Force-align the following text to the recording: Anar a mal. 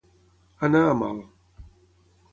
Anar 0.67 0.81
a 0.87 0.95
mal. 1.03 1.21